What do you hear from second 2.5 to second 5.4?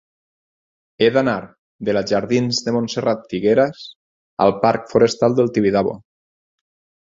de Montserrat Figueras al parc Forestal